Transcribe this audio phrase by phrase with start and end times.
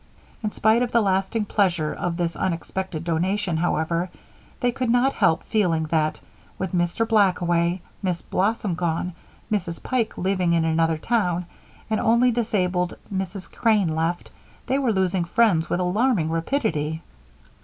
[0.41, 4.09] In spite of the lasting pleasure of this unexpected donation, however,
[4.59, 6.19] they could not help feeling that,
[6.57, 7.07] with Mr.
[7.07, 9.13] Black away, Miss Blossom gone,
[9.51, 9.83] Mrs.
[9.83, 11.45] Pike living in another town,
[11.87, 13.51] and only disabled Mrs.
[13.51, 14.31] Crane left,
[14.65, 17.03] they were losing friends with alarming rapidity.